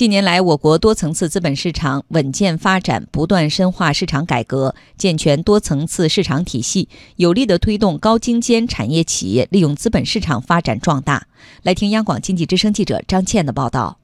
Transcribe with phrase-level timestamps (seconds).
[0.00, 11.26] 近年来，我国多层次资本市场稳健发展，不断深化市场改革，健全多层次市场体系，有力地推动高精尖产业企业利用资本市场发展壮大。
[11.62, 13.99] 来听央广经济之声记者张倩的报道。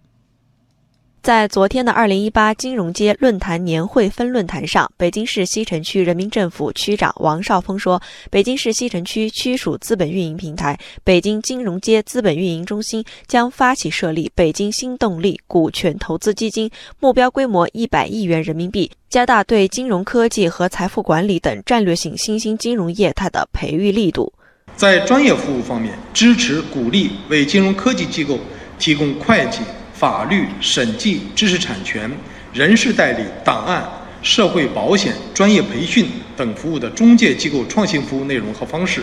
[1.26, 8.00] 在昨天的二零一八金融街论坛年会分论坛上，北京市西城区人民政府区长王少峰说，
[8.30, 24.32] 北京市西城区区属资本运营平台北京金融街资本运营中心将发起设立北京新动力股权投资基金，目标规模一百亿元人民币，加大对金融科技和财富管理等战略性新兴金融业态的培育力度。
[24.76, 28.38] 在专业服务方面，支持鼓励为金融科技机构
[28.78, 29.62] 提供会计。
[29.98, 32.10] 法律、审计、知识产权、
[32.52, 33.82] 人事代理、档案、
[34.20, 36.06] 社会保险、专业培训
[36.36, 39.02] 等服务的中介机构创新服务内容和方式，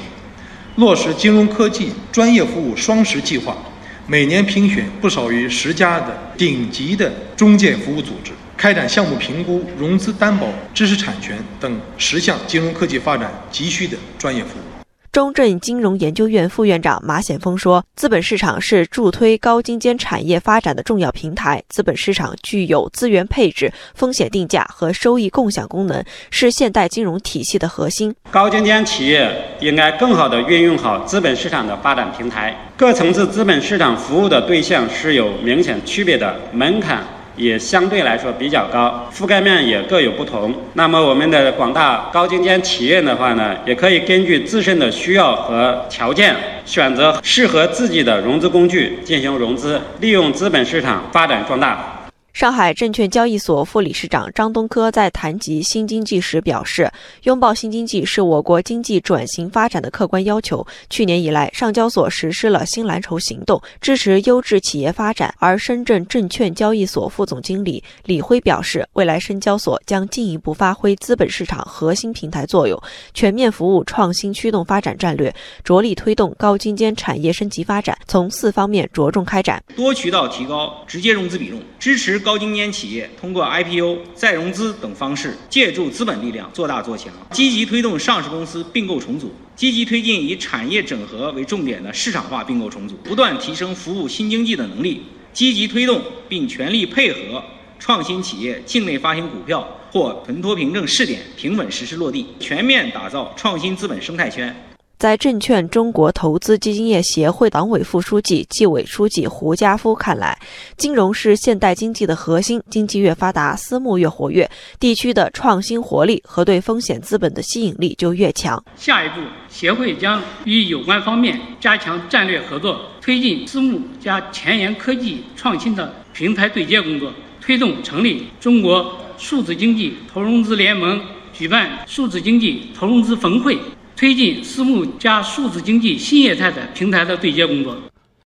[0.76, 3.58] 落实金融科技专业服务双十计划，
[4.06, 14.83] 每年评选不少于十家的顶级的中介服务组织，开展项目评估、融资担保、知识产权等十项金融科技发展急需的专业服务。
[15.14, 21.62] 中证金融研究院副院长马显峰说：“资本市场是助推高精尖产业发展的重要平台。
[21.70, 28.12] 资本市场具有资源配置、风险定价和收益共享功能，是现代金融体系的核心。
[28.32, 32.58] 高精尖企业应该更好地运用好资本市场的发展平台。
[32.76, 37.06] 各层次资本市场服务的对象是有明显区别的，门槛。”
[37.36, 40.54] 也相对来说比较高，覆盖面也各有不同。
[40.74, 52.03] 那么我们的广大高精尖企业的话呢，也可以根据自身的需要和条件，选择适合自己的融资工具进行融资，利用资本市场发展壮大。
[52.34, 56.92] 上海证券交易所副理事长张东科在谈及新经济时表示
[57.26, 60.66] ：“拥抱新经济是我国经济转型发展的客观要求。
[60.90, 72.82] 去年以来，上交所实施了新蓝筹行动，支持优质企业发展。”而深圳证券交易所副总经理李辉表示：“未来深交所将进一步发挥资本市场核心平台作用，
[73.14, 75.32] 全面服务创新驱动发展战略，
[75.64, 97.44] 着力推动高精尖产业升级发展，从四方面着重开展：多渠道提高直接融资比重，支持。”高精尖企业通过 IPO、再融资等方式，借助资本力量做大做强，积极推动上市公司并购重组，积极推进以产业整合为重点的市场化并购重组，不断提升服务新经济的能力，积极推动并全力配合
[97.78, 104.73] 创新企业境内发行股票或存托凭证试点平稳实施落地，全面打造创新资本生态圈。
[105.04, 110.40] 在证券中国投资基金业协会党委副书记、纪委书记胡家夫看来，
[110.78, 114.50] 金融是现代经济的核心，经济越发达，私募越活跃，
[114.80, 118.64] 地区的创新活力和对风险资本的吸引力就越强。
[118.78, 119.16] 下一步，
[119.50, 131.02] 协会将与有关方面加强战略合作，推进私募加前沿科技创新的平台对接工作，推动成立中国数字经济投融资联盟，
[131.34, 133.58] 举办数字经济投融资峰会。
[134.04, 137.74] 推进私募加数字经济新业态的平台的对接工作。